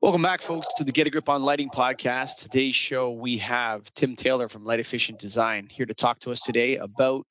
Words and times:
Welcome 0.00 0.22
back, 0.22 0.42
folks, 0.42 0.68
to 0.76 0.84
the 0.84 0.92
Get 0.92 1.08
a 1.08 1.10
Grip 1.10 1.28
on 1.28 1.42
Lighting 1.42 1.70
podcast. 1.70 2.36
Today's 2.36 2.76
show, 2.76 3.10
we 3.10 3.38
have 3.38 3.92
Tim 3.94 4.14
Taylor 4.14 4.48
from 4.48 4.64
Light 4.64 4.78
Efficient 4.78 5.18
Design 5.18 5.66
here 5.66 5.86
to 5.86 5.92
talk 5.92 6.20
to 6.20 6.30
us 6.30 6.40
today 6.40 6.76
about, 6.76 7.26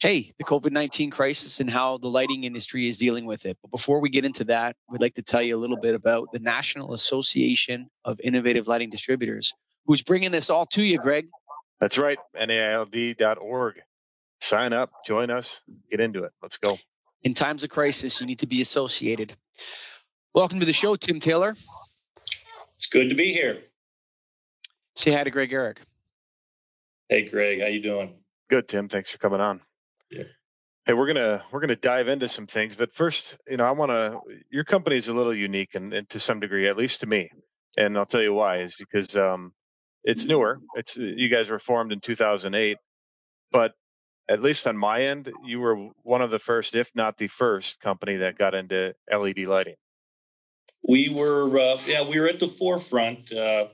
hey, 0.00 0.32
the 0.36 0.42
COVID 0.42 0.72
19 0.72 1.12
crisis 1.12 1.60
and 1.60 1.70
how 1.70 1.98
the 1.98 2.08
lighting 2.08 2.42
industry 2.42 2.88
is 2.88 2.98
dealing 2.98 3.24
with 3.24 3.46
it. 3.46 3.56
But 3.62 3.70
before 3.70 4.00
we 4.00 4.10
get 4.10 4.24
into 4.24 4.42
that, 4.46 4.74
we'd 4.90 5.00
like 5.00 5.14
to 5.14 5.22
tell 5.22 5.42
you 5.42 5.56
a 5.56 5.60
little 5.60 5.76
bit 5.76 5.94
about 5.94 6.32
the 6.32 6.40
National 6.40 6.92
Association 6.92 7.88
of 8.04 8.18
Innovative 8.24 8.66
Lighting 8.66 8.90
Distributors, 8.90 9.54
who's 9.86 10.02
bringing 10.02 10.32
this 10.32 10.50
all 10.50 10.66
to 10.66 10.82
you, 10.82 10.98
Greg. 10.98 11.28
That's 11.78 11.98
right, 11.98 12.18
NAILD.org. 12.34 13.80
Sign 14.40 14.72
up, 14.72 14.88
join 15.06 15.30
us, 15.30 15.62
get 15.88 16.00
into 16.00 16.24
it. 16.24 16.32
Let's 16.42 16.58
go. 16.58 16.78
In 17.22 17.32
times 17.32 17.62
of 17.62 17.70
crisis, 17.70 18.20
you 18.20 18.26
need 18.26 18.40
to 18.40 18.48
be 18.48 18.60
associated. 18.60 19.34
Welcome 20.34 20.58
to 20.58 20.66
the 20.66 20.72
show, 20.72 20.96
Tim 20.96 21.20
Taylor. 21.20 21.54
It's 22.82 22.88
good 22.88 23.10
to 23.10 23.14
be 23.14 23.32
here. 23.32 23.60
Say 24.96 25.12
hi 25.12 25.22
to 25.22 25.30
Greg 25.30 25.52
Eric. 25.52 25.82
Hey, 27.08 27.28
Greg, 27.28 27.60
how 27.60 27.68
you 27.68 27.80
doing? 27.80 28.14
Good, 28.50 28.66
Tim. 28.66 28.88
Thanks 28.88 29.08
for 29.08 29.18
coming 29.18 29.40
on. 29.40 29.60
Yeah. 30.10 30.24
Hey, 30.84 30.94
we're 30.94 31.06
gonna 31.06 31.44
we're 31.52 31.60
gonna 31.60 31.76
dive 31.76 32.08
into 32.08 32.26
some 32.26 32.48
things, 32.48 32.74
but 32.74 32.90
first, 32.90 33.38
you 33.46 33.56
know, 33.56 33.66
I 33.66 33.70
want 33.70 33.90
to. 33.90 34.18
Your 34.50 34.64
company 34.64 34.96
is 34.96 35.06
a 35.06 35.14
little 35.14 35.32
unique, 35.32 35.76
and, 35.76 35.94
and, 35.94 36.08
to 36.08 36.18
some 36.18 36.40
degree, 36.40 36.66
at 36.66 36.76
least 36.76 36.98
to 37.02 37.06
me, 37.06 37.30
and 37.76 37.96
I'll 37.96 38.04
tell 38.04 38.20
you 38.20 38.34
why. 38.34 38.56
Is 38.56 38.74
because 38.74 39.16
um, 39.16 39.52
it's 40.02 40.26
newer. 40.26 40.58
It's 40.74 40.96
you 40.96 41.28
guys 41.28 41.50
were 41.50 41.60
formed 41.60 41.92
in 41.92 42.00
2008, 42.00 42.78
but 43.52 43.74
at 44.28 44.42
least 44.42 44.66
on 44.66 44.76
my 44.76 45.02
end, 45.02 45.30
you 45.44 45.60
were 45.60 45.90
one 46.02 46.20
of 46.20 46.32
the 46.32 46.40
first, 46.40 46.74
if 46.74 46.90
not 46.96 47.18
the 47.18 47.28
first, 47.28 47.78
company 47.78 48.16
that 48.16 48.36
got 48.36 48.56
into 48.56 48.92
LED 49.08 49.38
lighting 49.46 49.76
we 50.82 51.08
were 51.08 51.58
uh, 51.58 51.78
yeah 51.86 52.06
we 52.06 52.18
were 52.18 52.28
at 52.28 52.40
the 52.40 52.48
forefront. 52.48 53.32
Uh, 53.32 53.66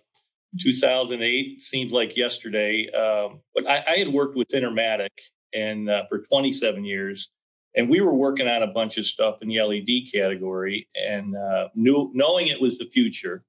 2008 0.61 1.63
seems 1.63 1.93
like 1.93 2.17
yesterday, 2.17 2.89
um, 2.93 3.41
but 3.55 3.69
I, 3.69 3.85
I, 3.87 3.99
had 3.99 4.09
worked 4.09 4.35
with 4.35 4.55
Intermatic 4.55 5.13
and 5.55 5.91
uh, 5.91 6.05
for 6.09 6.21
27 6.21 6.85
years, 6.87 7.31
and 7.77 7.89
we 7.89 8.01
were 8.01 8.15
working 8.15 8.49
on 8.49 8.63
a 8.63 8.67
bunch 8.67 8.97
of 8.97 9.05
stuff 9.05 9.43
in 9.43 9.49
the 9.49 9.61
LED 9.61 10.11
category. 10.13 10.89
And 10.95 11.37
uh, 11.37 11.69
knew, 11.75 12.11
knowing 12.15 12.47
it 12.47 12.61
was 12.61 12.79
the 12.79 12.87
future, 12.87 13.45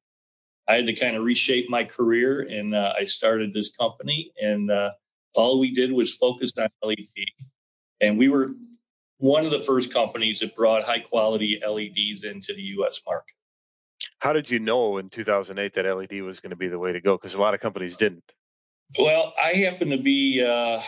I 0.67 0.75
had 0.75 0.87
to 0.87 0.93
kind 0.93 1.15
of 1.15 1.23
reshape 1.23 1.69
my 1.69 1.83
career, 1.83 2.41
and 2.41 2.75
uh, 2.75 2.93
I 2.99 3.05
started 3.05 3.53
this 3.53 3.71
company. 3.71 4.31
And 4.41 4.69
uh, 4.69 4.91
all 5.35 5.59
we 5.59 5.73
did 5.73 5.91
was 5.91 6.15
focus 6.15 6.51
on 6.57 6.67
LED, 6.83 7.07
and 8.01 8.17
we 8.17 8.29
were 8.29 8.47
one 9.17 9.45
of 9.45 9.51
the 9.51 9.59
first 9.59 9.91
companies 9.91 10.39
that 10.39 10.55
brought 10.55 10.83
high 10.83 10.99
quality 10.99 11.61
LEDs 11.65 12.23
into 12.23 12.53
the 12.53 12.61
U.S. 12.61 13.01
market. 13.05 13.35
How 14.19 14.33
did 14.33 14.49
you 14.49 14.59
know 14.59 14.97
in 14.97 15.09
2008 15.09 15.73
that 15.73 15.97
LED 15.97 16.21
was 16.21 16.39
going 16.39 16.49
to 16.49 16.55
be 16.55 16.67
the 16.67 16.79
way 16.79 16.91
to 16.91 16.99
go? 16.99 17.17
Because 17.17 17.33
a 17.33 17.41
lot 17.41 17.53
of 17.53 17.61
companies 17.61 17.95
didn't. 17.95 18.33
Well, 18.97 19.33
I 19.41 19.49
happen 19.49 19.89
to 19.89 19.97
be 19.97 20.43
uh, 20.43 20.81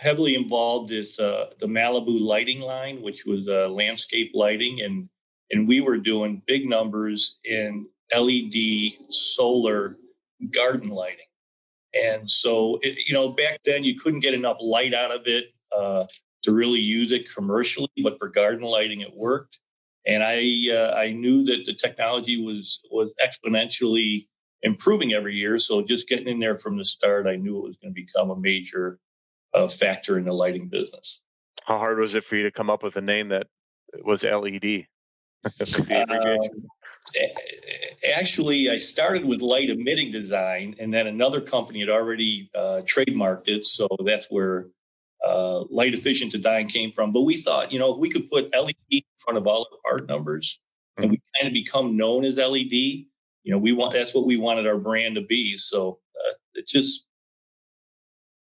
heavily 0.00 0.34
involved 0.34 0.90
with 0.90 1.18
uh, 1.20 1.46
the 1.58 1.66
Malibu 1.66 2.20
lighting 2.20 2.60
line, 2.60 3.02
which 3.02 3.26
was 3.26 3.48
uh, 3.48 3.68
landscape 3.68 4.30
lighting, 4.34 4.80
and 4.80 5.08
and 5.50 5.66
we 5.66 5.80
were 5.80 5.98
doing 5.98 6.42
big 6.46 6.68
numbers 6.68 7.38
in 7.44 7.86
LED 8.16 8.92
solar 9.08 9.96
garden 10.52 10.90
lighting. 10.90 11.26
And 11.92 12.30
so, 12.30 12.78
it, 12.82 12.98
you 13.08 13.14
know, 13.14 13.30
back 13.32 13.60
then 13.64 13.82
you 13.82 13.98
couldn't 13.98 14.20
get 14.20 14.32
enough 14.32 14.58
light 14.60 14.94
out 14.94 15.10
of 15.10 15.22
it 15.26 15.46
uh, 15.76 16.04
to 16.44 16.52
really 16.52 16.78
use 16.78 17.10
it 17.10 17.32
commercially, 17.34 17.88
but 18.02 18.16
for 18.18 18.28
garden 18.28 18.62
lighting, 18.62 19.00
it 19.00 19.12
worked 19.14 19.58
and 20.06 20.22
I 20.22 20.68
uh, 20.72 20.94
I 20.96 21.12
knew 21.12 21.44
that 21.44 21.64
the 21.64 21.74
technology 21.74 22.42
was 22.42 22.80
was 22.90 23.12
exponentially 23.22 24.26
improving 24.62 25.12
every 25.12 25.34
year. 25.34 25.58
So 25.58 25.82
just 25.82 26.08
getting 26.08 26.28
in 26.28 26.40
there 26.40 26.58
from 26.58 26.76
the 26.76 26.84
start, 26.84 27.26
I 27.26 27.36
knew 27.36 27.58
it 27.58 27.68
was 27.68 27.76
going 27.76 27.94
to 27.94 28.00
become 28.00 28.30
a 28.30 28.36
major 28.36 28.98
uh, 29.54 29.68
factor 29.68 30.18
in 30.18 30.24
the 30.24 30.32
lighting 30.32 30.68
business. 30.68 31.22
How 31.64 31.78
hard 31.78 31.98
was 31.98 32.14
it 32.14 32.24
for 32.24 32.36
you 32.36 32.42
to 32.44 32.50
come 32.50 32.70
up 32.70 32.82
with 32.82 32.96
a 32.96 33.00
name 33.00 33.28
that 33.28 33.46
was 34.02 34.24
LED? 34.24 34.86
uh, 35.90 36.36
actually, 38.14 38.70
I 38.70 38.78
started 38.78 39.24
with 39.24 39.40
light 39.40 39.70
emitting 39.70 40.12
design, 40.12 40.76
and 40.78 40.92
then 40.92 41.06
another 41.06 41.40
company 41.40 41.80
had 41.80 41.88
already 41.88 42.50
uh, 42.54 42.82
trademarked 42.84 43.48
it. 43.48 43.66
So 43.66 43.88
that's 44.04 44.30
where 44.30 44.68
uh, 45.26 45.64
light 45.70 45.94
efficient 45.94 46.32
design 46.32 46.66
came 46.66 46.92
from. 46.92 47.12
But 47.12 47.22
we 47.22 47.36
thought, 47.36 47.72
you 47.72 47.78
know, 47.78 47.92
if 47.92 47.98
we 47.98 48.10
could 48.10 48.30
put 48.30 48.52
LED 48.54 48.74
in 48.90 49.02
front 49.18 49.38
of 49.38 49.46
all 49.46 49.66
our 49.84 49.96
part 49.98 50.08
numbers 50.08 50.58
and 50.96 51.06
hmm. 51.06 51.10
we 51.12 51.20
kind 51.38 51.48
of 51.48 51.52
become 51.52 51.96
known 51.96 52.24
as 52.24 52.36
LED, 52.36 52.72
you 52.72 53.06
know, 53.46 53.58
we 53.58 53.72
want 53.72 53.92
that's 53.92 54.14
what 54.14 54.26
we 54.26 54.36
wanted 54.36 54.66
our 54.66 54.78
brand 54.78 55.14
to 55.16 55.22
be. 55.22 55.56
So 55.56 55.98
uh, 56.16 56.34
it 56.54 56.66
just 56.66 57.06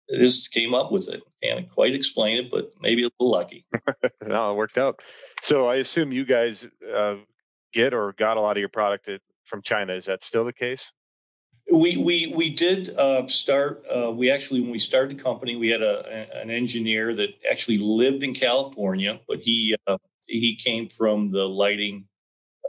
it 0.08 0.20
just 0.20 0.52
came 0.52 0.74
up 0.74 0.92
with 0.92 1.08
it. 1.08 1.22
Can't 1.42 1.70
quite 1.70 1.94
explain 1.94 2.38
it, 2.38 2.50
but 2.50 2.70
maybe 2.80 3.02
a 3.02 3.10
little 3.18 3.32
lucky. 3.32 3.66
no, 4.26 4.52
it 4.52 4.54
worked 4.54 4.78
out. 4.78 5.00
So 5.42 5.66
I 5.66 5.76
assume 5.76 6.12
you 6.12 6.24
guys 6.24 6.66
uh, 6.94 7.16
get 7.72 7.92
or 7.92 8.12
got 8.12 8.36
a 8.36 8.40
lot 8.40 8.56
of 8.56 8.60
your 8.60 8.68
product 8.68 9.08
from 9.44 9.62
China. 9.62 9.94
Is 9.94 10.06
that 10.06 10.22
still 10.22 10.44
the 10.44 10.52
case? 10.52 10.92
We 11.70 11.96
we 11.96 12.32
we 12.34 12.50
did 12.50 12.96
uh, 12.96 13.26
start. 13.26 13.84
Uh, 13.92 14.12
we 14.12 14.30
actually, 14.30 14.60
when 14.60 14.70
we 14.70 14.78
started 14.78 15.18
the 15.18 15.22
company, 15.22 15.56
we 15.56 15.68
had 15.68 15.82
a, 15.82 16.40
an 16.40 16.50
engineer 16.50 17.12
that 17.14 17.30
actually 17.50 17.78
lived 17.78 18.22
in 18.22 18.34
California, 18.34 19.18
but 19.26 19.40
he 19.40 19.74
uh, 19.86 19.98
he 20.28 20.54
came 20.54 20.88
from 20.88 21.30
the 21.32 21.44
lighting 21.44 22.06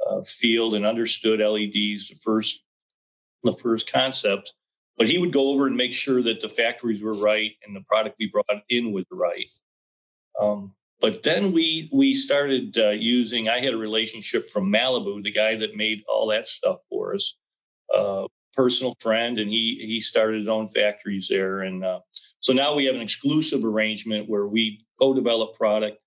uh, 0.09 0.21
field 0.23 0.73
and 0.73 0.85
understood 0.85 1.39
LEDs 1.39 2.09
the 2.09 2.15
first 2.21 2.63
the 3.43 3.53
first 3.53 3.91
concept. 3.91 4.53
But 4.97 5.07
he 5.07 5.19
would 5.19 5.31
go 5.31 5.51
over 5.51 5.67
and 5.67 5.77
make 5.77 5.93
sure 5.93 6.23
that 6.23 6.41
the 6.41 6.49
factories 6.49 7.03
were 7.03 7.13
right 7.13 7.51
and 7.65 7.75
the 7.75 7.81
product 7.81 8.15
we 8.19 8.29
brought 8.29 8.63
in 8.67 8.91
was 8.91 9.05
right. 9.11 9.49
Um, 10.41 10.73
but 10.99 11.21
then 11.21 11.51
we 11.51 11.89
we 11.93 12.15
started 12.15 12.77
uh, 12.77 12.89
using. 12.89 13.47
I 13.47 13.59
had 13.59 13.73
a 13.73 13.77
relationship 13.77 14.49
from 14.49 14.71
Malibu, 14.71 15.21
the 15.21 15.31
guy 15.31 15.55
that 15.55 15.75
made 15.75 16.03
all 16.07 16.27
that 16.27 16.47
stuff 16.47 16.79
for 16.89 17.13
us. 17.13 17.37
Uh, 17.93 18.27
personal 18.57 18.95
friend, 18.99 19.39
and 19.39 19.49
he 19.49 19.77
he 19.79 20.01
started 20.01 20.39
his 20.39 20.47
own 20.47 20.67
factories 20.67 21.27
there. 21.29 21.61
And 21.61 21.85
uh, 21.85 21.99
so 22.39 22.51
now 22.51 22.75
we 22.75 22.85
have 22.85 22.95
an 22.95 23.01
exclusive 23.01 23.63
arrangement 23.63 24.27
where 24.27 24.47
we 24.47 24.83
co-develop 24.99 25.55
product. 25.55 25.99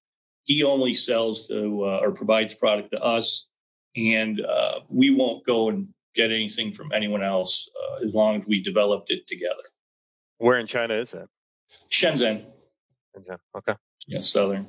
He 0.44 0.64
only 0.64 0.94
sells 0.94 1.46
to 1.46 1.84
uh, 1.84 2.00
or 2.02 2.10
provides 2.10 2.56
product 2.56 2.90
to 2.90 3.02
us, 3.02 3.48
and 3.96 4.40
uh, 4.40 4.80
we 4.90 5.10
won't 5.10 5.46
go 5.46 5.68
and 5.70 5.88
get 6.14 6.32
anything 6.32 6.72
from 6.72 6.90
anyone 6.92 7.22
else 7.22 7.70
uh, 7.80 8.04
as 8.04 8.14
long 8.14 8.40
as 8.40 8.46
we 8.46 8.60
developed 8.60 9.10
it 9.10 9.26
together. 9.28 9.62
Where 10.38 10.58
in 10.58 10.66
China 10.66 10.94
is 10.94 11.14
it? 11.14 11.28
Shenzhen. 11.88 12.46
Shenzhen. 13.16 13.38
Okay. 13.56 13.74
Yeah, 14.08 14.20
southern. 14.20 14.66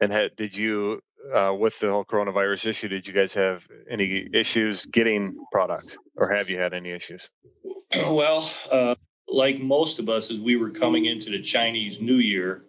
And 0.00 0.12
had, 0.12 0.36
did 0.36 0.56
you 0.56 1.00
uh, 1.34 1.54
with 1.54 1.78
the 1.78 1.90
whole 1.90 2.04
coronavirus 2.04 2.66
issue, 2.66 2.88
did 2.88 3.06
you 3.06 3.12
guys 3.12 3.34
have 3.34 3.66
any 3.90 4.28
issues 4.32 4.86
getting 4.86 5.36
product, 5.52 5.96
or 6.16 6.32
have 6.32 6.48
you 6.48 6.58
had 6.58 6.74
any 6.74 6.90
issues? 6.90 7.30
Well, 8.08 8.50
uh, 8.70 8.94
like 9.28 9.58
most 9.58 9.98
of 9.98 10.08
us, 10.08 10.30
as 10.30 10.40
we 10.40 10.56
were 10.56 10.70
coming 10.70 11.04
into 11.04 11.30
the 11.30 11.42
Chinese 11.42 12.00
New 12.00 12.16
Year, 12.16 12.64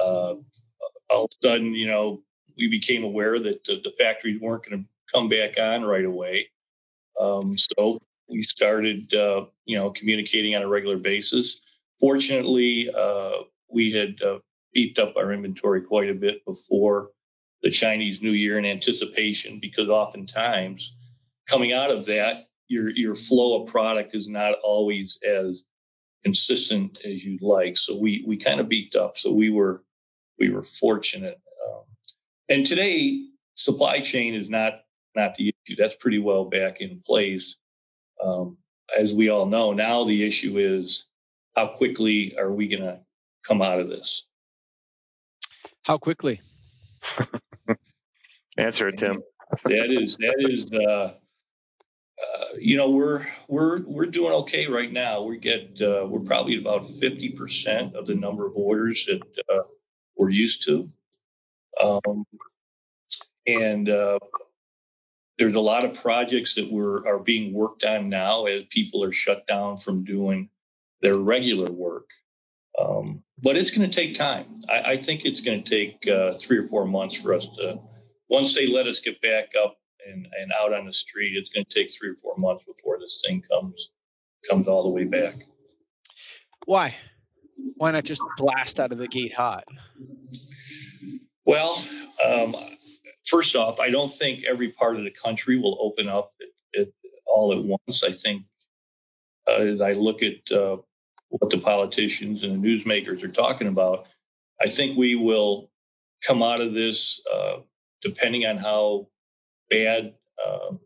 uh, 0.00 0.34
all 1.10 1.24
of 1.24 1.30
a 1.30 1.46
sudden, 1.46 1.74
you 1.74 1.88
know, 1.88 2.22
we 2.56 2.68
became 2.68 3.02
aware 3.02 3.40
that 3.40 3.64
the, 3.64 3.80
the 3.82 3.92
factories 3.98 4.40
weren't 4.40 4.64
going 4.64 4.84
to 4.84 4.88
come 5.12 5.28
back 5.28 5.58
on 5.58 5.82
right 5.82 6.04
away. 6.04 6.50
Um, 7.20 7.56
so 7.56 7.98
we 8.28 8.44
started, 8.44 9.12
uh, 9.12 9.46
you 9.64 9.76
know, 9.76 9.90
communicating 9.90 10.54
on 10.54 10.62
a 10.62 10.68
regular 10.68 10.98
basis. 10.98 11.60
Fortunately, 11.98 12.88
uh, 12.96 13.42
we 13.68 13.92
had 13.92 14.22
uh, 14.22 14.38
beefed 14.72 15.00
up 15.00 15.14
our 15.16 15.32
inventory 15.32 15.82
quite 15.82 16.10
a 16.10 16.14
bit 16.14 16.44
before 16.44 17.10
the 17.62 17.70
Chinese 17.70 18.22
New 18.22 18.32
Year 18.32 18.58
in 18.58 18.64
anticipation 18.64 19.58
because 19.60 19.88
oftentimes 19.88 20.96
coming 21.48 21.72
out 21.72 21.90
of 21.90 22.06
that, 22.06 22.36
your 22.68 22.90
your 22.90 23.14
flow 23.14 23.62
of 23.62 23.68
product 23.68 24.14
is 24.14 24.28
not 24.28 24.54
always 24.62 25.18
as 25.26 25.64
consistent 26.24 27.04
as 27.04 27.24
you'd 27.24 27.42
like. 27.42 27.76
So 27.76 27.98
we 27.98 28.24
we 28.26 28.36
kind 28.36 28.60
of 28.60 28.68
beefed 28.68 28.96
up. 28.96 29.16
So 29.16 29.32
we 29.32 29.50
were 29.50 29.82
we 30.38 30.50
were 30.50 30.62
fortunate. 30.62 31.40
Um, 31.66 31.82
and 32.48 32.66
today, 32.66 33.26
supply 33.54 34.00
chain 34.00 34.34
is 34.34 34.48
not 34.48 34.80
not 35.14 35.34
the 35.34 35.52
issue. 35.66 35.76
That's 35.76 35.96
pretty 35.96 36.18
well 36.18 36.44
back 36.44 36.80
in 36.80 37.00
place. 37.04 37.56
Um, 38.22 38.58
as 38.96 39.14
we 39.14 39.28
all 39.28 39.46
know, 39.46 39.72
now 39.72 40.04
the 40.04 40.24
issue 40.24 40.58
is 40.58 41.06
how 41.56 41.68
quickly 41.68 42.36
are 42.38 42.52
we 42.52 42.68
going 42.68 42.82
to 42.82 43.00
come 43.46 43.62
out 43.62 43.80
of 43.80 43.88
this? 43.88 44.26
How 45.82 45.98
quickly? 45.98 46.40
Answer 48.60 48.88
it, 48.88 48.98
Tim. 48.98 49.22
that 49.64 49.90
is 49.90 50.18
that 50.18 50.36
is 50.38 50.70
uh, 50.70 51.14
uh, 52.20 52.44
you 52.58 52.76
know 52.76 52.90
we're 52.90 53.24
we're 53.48 53.80
we're 53.86 54.06
doing 54.06 54.32
okay 54.34 54.66
right 54.66 54.92
now. 54.92 55.22
We 55.22 55.38
get 55.38 55.80
uh, 55.80 56.06
we're 56.06 56.20
probably 56.20 56.58
about 56.58 56.86
fifty 56.86 57.30
percent 57.30 57.94
of 57.94 58.04
the 58.04 58.14
number 58.14 58.46
of 58.46 58.52
orders 58.54 59.06
that 59.06 59.22
uh, 59.50 59.62
we're 60.14 60.28
used 60.28 60.62
to, 60.66 60.90
um, 61.82 62.26
and 63.46 63.88
uh, 63.88 64.18
there's 65.38 65.54
a 65.54 65.60
lot 65.60 65.86
of 65.86 65.94
projects 65.94 66.54
that 66.56 66.70
we're 66.70 67.06
are 67.06 67.18
being 67.18 67.54
worked 67.54 67.82
on 67.84 68.10
now 68.10 68.44
as 68.44 68.64
people 68.64 69.02
are 69.02 69.12
shut 69.12 69.46
down 69.46 69.78
from 69.78 70.04
doing 70.04 70.50
their 71.00 71.16
regular 71.16 71.72
work. 71.72 72.10
Um, 72.78 73.22
but 73.42 73.56
it's 73.56 73.70
going 73.70 73.90
to 73.90 73.94
take 73.94 74.16
time. 74.16 74.60
I, 74.68 74.82
I 74.92 74.96
think 74.98 75.24
it's 75.24 75.40
going 75.40 75.62
to 75.62 75.70
take 75.70 76.06
uh, 76.06 76.34
three 76.34 76.58
or 76.58 76.68
four 76.68 76.84
months 76.84 77.20
for 77.20 77.32
us 77.32 77.48
to, 77.56 77.80
once 78.30 78.54
they 78.54 78.66
let 78.66 78.86
us 78.86 79.00
get 79.00 79.20
back 79.20 79.50
up 79.62 79.76
and, 80.06 80.26
and 80.40 80.52
out 80.58 80.72
on 80.72 80.86
the 80.86 80.92
street, 80.92 81.36
it's 81.36 81.52
going 81.52 81.66
to 81.68 81.74
take 81.74 81.90
three 81.90 82.10
or 82.10 82.16
four 82.16 82.36
months 82.38 82.64
before 82.64 82.98
this 82.98 83.22
thing 83.26 83.42
comes 83.42 83.90
comes 84.48 84.66
all 84.66 84.84
the 84.84 84.88
way 84.88 85.04
back. 85.04 85.34
Why? 86.64 86.94
Why 87.76 87.90
not 87.90 88.04
just 88.04 88.22
blast 88.38 88.80
out 88.80 88.92
of 88.92 88.96
the 88.96 89.08
gate 89.08 89.34
hot? 89.34 89.64
Well, 91.44 91.84
um, 92.24 92.54
first 93.26 93.54
off, 93.54 93.80
I 93.80 93.90
don't 93.90 94.10
think 94.10 94.44
every 94.44 94.70
part 94.70 94.96
of 94.96 95.04
the 95.04 95.10
country 95.10 95.58
will 95.58 95.76
open 95.80 96.08
up 96.08 96.32
at, 96.40 96.80
at 96.80 96.88
all 97.26 97.52
at 97.52 97.64
once. 97.64 98.02
I 98.02 98.12
think 98.12 98.44
uh, 99.48 99.56
as 99.56 99.80
I 99.82 99.92
look 99.92 100.22
at 100.22 100.50
uh, 100.50 100.78
what 101.28 101.50
the 101.50 101.58
politicians 101.58 102.44
and 102.44 102.62
the 102.62 102.68
newsmakers 102.68 103.22
are 103.22 103.28
talking 103.28 103.66
about, 103.66 104.08
I 104.60 104.68
think 104.68 104.96
we 104.96 105.16
will 105.16 105.70
come 106.26 106.42
out 106.42 106.60
of 106.60 106.72
this 106.72 107.20
uh, 107.32 107.58
depending 108.02 108.46
on 108.46 108.56
how 108.56 109.08
bad 109.68 110.14
um, 110.44 110.80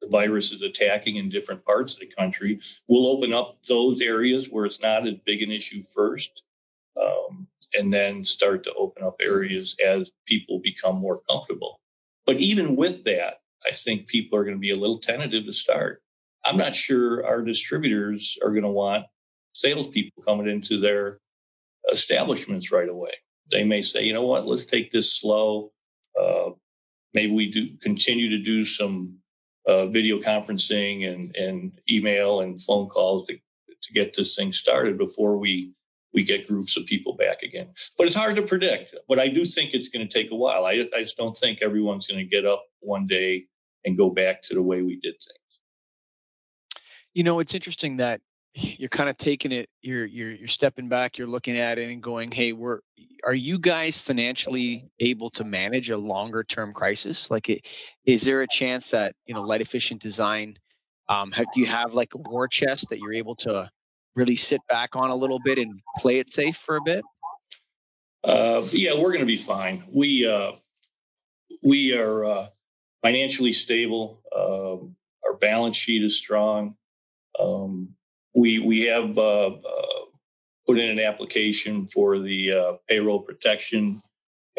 the 0.00 0.08
virus 0.08 0.52
is 0.52 0.62
attacking 0.62 1.16
in 1.16 1.28
different 1.28 1.64
parts 1.64 1.94
of 1.94 2.00
the 2.00 2.06
country. 2.06 2.58
We'll 2.88 3.06
open 3.06 3.32
up 3.32 3.58
those 3.68 4.00
areas 4.00 4.48
where 4.50 4.66
it's 4.66 4.82
not 4.82 5.06
as 5.06 5.14
big 5.24 5.42
an 5.42 5.50
issue 5.50 5.82
first, 5.94 6.42
um, 7.00 7.46
and 7.74 7.92
then 7.92 8.24
start 8.24 8.64
to 8.64 8.74
open 8.74 9.04
up 9.04 9.16
areas 9.20 9.76
as 9.84 10.10
people 10.26 10.60
become 10.62 10.96
more 10.96 11.20
comfortable. 11.30 11.80
But 12.26 12.36
even 12.36 12.76
with 12.76 13.04
that, 13.04 13.38
I 13.66 13.72
think 13.72 14.08
people 14.08 14.38
are 14.38 14.44
going 14.44 14.56
to 14.56 14.60
be 14.60 14.70
a 14.70 14.76
little 14.76 14.98
tentative 14.98 15.46
to 15.46 15.52
start. 15.52 16.02
I'm 16.44 16.56
not 16.56 16.74
sure 16.74 17.24
our 17.24 17.42
distributors 17.42 18.36
are 18.42 18.50
going 18.50 18.64
to 18.64 18.68
want 18.68 19.06
salespeople 19.52 20.22
coming 20.24 20.48
into 20.48 20.80
their 20.80 21.20
establishments 21.92 22.72
right 22.72 22.88
away. 22.88 23.12
They 23.50 23.64
may 23.64 23.82
say, 23.82 24.04
you 24.04 24.12
know 24.12 24.26
what, 24.26 24.46
let's 24.46 24.64
take 24.64 24.90
this 24.90 25.16
slow. 25.16 25.72
Uh, 26.20 26.50
maybe 27.14 27.32
we 27.32 27.50
do 27.50 27.76
continue 27.80 28.28
to 28.30 28.38
do 28.38 28.64
some 28.64 29.18
uh, 29.66 29.86
video 29.86 30.18
conferencing 30.18 31.12
and, 31.12 31.34
and 31.36 31.80
email 31.90 32.40
and 32.40 32.60
phone 32.60 32.88
calls 32.88 33.26
to, 33.28 33.34
to 33.34 33.92
get 33.92 34.14
this 34.14 34.34
thing 34.36 34.52
started 34.52 34.98
before 34.98 35.36
we 35.36 35.72
we 36.14 36.22
get 36.22 36.46
groups 36.46 36.76
of 36.76 36.84
people 36.84 37.14
back 37.14 37.42
again. 37.42 37.68
But 37.96 38.06
it's 38.06 38.16
hard 38.16 38.36
to 38.36 38.42
predict. 38.42 38.94
But 39.08 39.18
I 39.18 39.28
do 39.28 39.46
think 39.46 39.72
it's 39.72 39.88
going 39.88 40.06
to 40.06 40.12
take 40.12 40.30
a 40.30 40.36
while. 40.36 40.66
I, 40.66 40.86
I 40.94 41.00
just 41.00 41.16
don't 41.16 41.34
think 41.34 41.62
everyone's 41.62 42.06
going 42.06 42.18
to 42.18 42.28
get 42.28 42.44
up 42.44 42.64
one 42.80 43.06
day 43.06 43.46
and 43.84 43.96
go 43.96 44.10
back 44.10 44.42
to 44.42 44.54
the 44.54 44.62
way 44.62 44.82
we 44.82 44.96
did 44.96 45.14
things. 45.14 45.60
You 47.14 47.24
know, 47.24 47.40
it's 47.40 47.54
interesting 47.54 47.96
that 47.96 48.20
you're 48.78 48.88
kind 48.88 49.08
of 49.08 49.16
taking 49.16 49.52
it 49.52 49.68
you're 49.80 50.04
you're 50.04 50.32
you're 50.32 50.48
stepping 50.48 50.88
back 50.88 51.16
you're 51.16 51.26
looking 51.26 51.56
at 51.56 51.78
it 51.78 51.90
and 51.90 52.02
going 52.02 52.30
hey 52.30 52.52
we're 52.52 52.80
are 53.24 53.34
you 53.34 53.58
guys 53.58 53.98
financially 53.98 54.90
able 55.00 55.30
to 55.30 55.44
manage 55.44 55.90
a 55.90 55.96
longer 55.96 56.42
term 56.42 56.72
crisis? 56.72 57.30
Like 57.30 57.48
it, 57.48 57.66
is 58.04 58.22
there 58.22 58.40
a 58.40 58.48
chance 58.48 58.90
that 58.90 59.14
you 59.26 59.34
know 59.34 59.42
light 59.42 59.60
efficient 59.60 60.02
design 60.02 60.56
um 61.08 61.30
have, 61.32 61.46
do 61.52 61.60
you 61.60 61.66
have 61.66 61.94
like 61.94 62.14
a 62.14 62.18
war 62.30 62.48
chest 62.48 62.88
that 62.90 62.98
you're 62.98 63.14
able 63.14 63.34
to 63.36 63.70
really 64.14 64.36
sit 64.36 64.60
back 64.68 64.94
on 64.94 65.10
a 65.10 65.14
little 65.14 65.38
bit 65.44 65.58
and 65.58 65.80
play 65.98 66.18
it 66.18 66.30
safe 66.32 66.56
for 66.56 66.76
a 66.76 66.82
bit? 66.84 67.04
Uh 68.24 68.62
yeah 68.72 68.94
we're 68.98 69.12
gonna 69.12 69.24
be 69.24 69.36
fine. 69.36 69.84
We 69.92 70.26
uh 70.26 70.52
we 71.62 71.94
are 71.94 72.24
uh 72.24 72.46
financially 73.02 73.52
stable 73.52 74.20
um 74.36 74.96
our 75.24 75.36
balance 75.38 75.76
sheet 75.76 76.02
is 76.02 76.16
strong 76.16 76.76
um 77.38 77.94
we 78.34 78.58
we 78.58 78.82
have 78.82 79.16
uh, 79.18 79.48
uh, 79.48 80.04
put 80.66 80.78
in 80.78 80.90
an 80.90 81.00
application 81.00 81.86
for 81.86 82.18
the 82.18 82.52
uh, 82.52 82.72
payroll 82.88 83.20
protection 83.20 84.00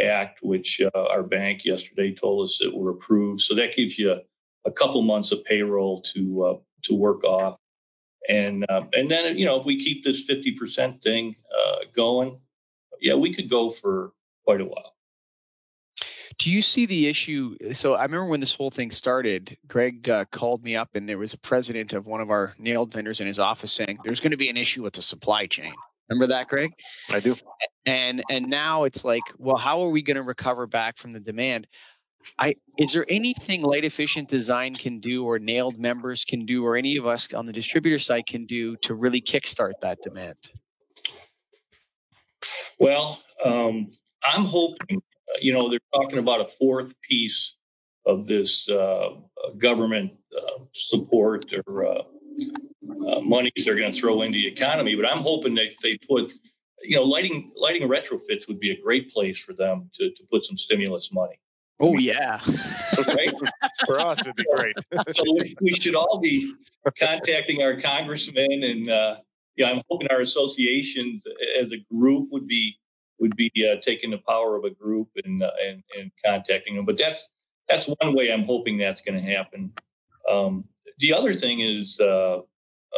act, 0.03 0.39
which 0.43 0.81
uh, 0.81 0.89
our 1.09 1.23
bank 1.23 1.65
yesterday 1.65 2.13
told 2.13 2.45
us 2.45 2.61
it 2.61 2.73
were 2.73 2.91
approved. 2.91 3.41
So 3.41 3.55
that 3.55 3.75
gives 3.75 3.97
you 3.97 4.11
a, 4.11 4.21
a 4.65 4.71
couple 4.71 5.01
months 5.01 5.31
of 5.31 5.43
payroll 5.43 6.01
to 6.13 6.43
uh, 6.43 6.57
to 6.83 6.95
work 6.95 7.23
off, 7.23 7.57
and 8.29 8.65
uh, 8.69 8.83
and 8.93 9.09
then 9.09 9.37
you 9.37 9.45
know 9.45 9.59
if 9.59 9.65
we 9.65 9.77
keep 9.77 10.03
this 10.03 10.23
fifty 10.23 10.51
percent 10.51 11.01
thing 11.01 11.35
going, 11.95 12.39
yeah, 13.01 13.13
we 13.13 13.33
could 13.33 13.49
go 13.49 13.69
for 13.69 14.13
quite 14.45 14.61
a 14.61 14.65
while. 14.65 14.92
Do 16.43 16.51
you 16.51 16.61
see 16.61 16.85
the 16.85 17.07
issue? 17.07 17.55
So 17.71 17.93
I 17.93 18.03
remember 18.03 18.25
when 18.25 18.41
this 18.41 18.53
whole 18.53 18.69
thing 18.69 18.91
started, 18.91 19.57
Greg 19.65 20.09
uh, 20.09 20.25
called 20.25 20.61
me 20.61 20.75
up 20.75 20.89
and 20.93 21.07
there 21.07 21.17
was 21.17 21.33
a 21.33 21.37
president 21.37 21.93
of 21.93 22.05
one 22.05 22.19
of 22.19 22.29
our 22.29 22.53
NAILD 22.59 22.91
vendors 22.91 23.21
in 23.21 23.27
his 23.27 23.39
office 23.39 23.71
saying 23.71 23.99
there's 24.03 24.19
going 24.19 24.31
to 24.31 24.37
be 24.37 24.49
an 24.49 24.57
issue 24.57 24.83
with 24.83 24.91
the 24.91 25.01
supply 25.01 25.47
chain. 25.47 25.73
Remember 26.09 26.27
that, 26.27 26.49
Greg? 26.49 26.73
I 27.13 27.21
do. 27.21 27.37
And 27.85 28.25
and 28.29 28.47
now 28.47 28.83
it's 28.83 29.05
like, 29.05 29.21
well, 29.37 29.55
how 29.55 29.79
are 29.83 29.89
we 29.89 30.01
going 30.01 30.17
to 30.17 30.21
recover 30.21 30.67
back 30.67 30.97
from 30.97 31.13
the 31.13 31.21
demand? 31.21 31.65
I 32.37 32.55
is 32.77 32.91
there 32.91 33.05
anything 33.07 33.61
light 33.61 33.85
efficient 33.85 34.27
design 34.27 34.75
can 34.75 34.99
do 34.99 35.23
or 35.23 35.39
NAILD 35.39 35.77
members 35.79 36.25
can 36.25 36.45
do 36.45 36.65
or 36.65 36.75
any 36.75 36.97
of 36.97 37.07
us 37.07 37.33
on 37.33 37.45
the 37.45 37.53
distributor 37.53 37.99
side 37.99 38.27
can 38.27 38.45
do 38.45 38.75
to 38.81 38.95
really 38.95 39.21
kickstart 39.21 39.75
that 39.81 39.99
demand? 40.01 40.35
Well, 42.81 43.23
um, 43.45 43.87
I'm 44.27 44.43
hoping 44.43 45.01
you 45.41 45.53
know, 45.53 45.69
they're 45.69 45.79
talking 45.93 46.19
about 46.19 46.41
a 46.41 46.45
fourth 46.45 46.99
piece 47.01 47.55
of 48.05 48.27
this 48.27 48.69
uh, 48.69 49.09
government 49.57 50.11
uh, 50.35 50.63
support 50.73 51.45
or 51.67 51.87
uh, 51.87 52.01
uh 53.07 53.21
monies 53.21 53.51
they're 53.63 53.75
going 53.75 53.91
to 53.91 53.97
throw 53.99 54.21
into 54.21 54.37
the 54.37 54.47
economy. 54.47 54.95
But 54.95 55.05
I'm 55.05 55.19
hoping 55.19 55.55
that 55.55 55.71
they 55.81 55.97
put, 56.09 56.33
you 56.81 56.95
know, 56.95 57.03
lighting 57.03 57.51
lighting 57.55 57.87
retrofits 57.87 58.47
would 58.47 58.59
be 58.59 58.71
a 58.71 58.81
great 58.81 59.09
place 59.09 59.41
for 59.41 59.53
them 59.53 59.89
to 59.95 60.11
to 60.11 60.23
put 60.29 60.43
some 60.45 60.57
stimulus 60.57 61.11
money. 61.13 61.39
Oh 61.79 61.97
yeah, 61.97 62.39
right? 63.07 63.33
for 63.85 63.99
us 63.99 64.19
it'd 64.21 64.35
be 64.35 64.45
great. 64.55 64.75
so 65.11 65.23
we, 65.33 65.55
we, 65.61 65.71
should 65.73 65.95
all 65.95 66.19
be 66.19 66.53
contacting 66.99 67.63
our 67.63 67.75
congressmen, 67.75 68.63
and 68.63 68.89
uh, 68.89 69.17
yeah, 69.55 69.71
I'm 69.71 69.81
hoping 69.89 70.07
our 70.09 70.21
association 70.21 71.21
as 71.59 71.71
a 71.71 71.83
group 71.93 72.29
would 72.31 72.47
be 72.47 72.77
would 73.23 73.35
be 73.37 73.49
uh, 73.65 73.79
taking 73.81 74.11
the 74.11 74.17
power 74.17 74.57
of 74.57 74.65
a 74.65 74.69
group 74.69 75.07
and, 75.23 75.41
uh, 75.41 75.51
and 75.65 75.81
and 75.97 76.11
contacting 76.23 76.75
them. 76.75 76.85
But 76.85 76.97
that's 76.97 77.29
that's 77.69 77.87
one 77.87 78.13
way 78.13 78.31
I'm 78.31 78.43
hoping 78.43 78.77
that's 78.77 79.01
going 79.01 79.17
to 79.17 79.31
happen. 79.35 79.71
Um, 80.29 80.65
the 80.99 81.13
other 81.13 81.33
thing 81.33 81.61
is, 81.61 81.97
uh, 82.01 82.39